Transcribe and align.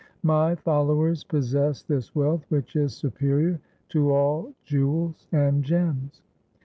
My 0.23 0.55
followers 0.55 1.23
possess 1.23 1.83
this 1.83 2.15
wealth 2.15 2.43
which 2.49 2.75
is 2.75 2.95
superior 2.95 3.59
to 3.89 4.11
all 4.11 4.51
jewels 4.65 5.27
and 5.31 5.63
gems. 5.63 6.23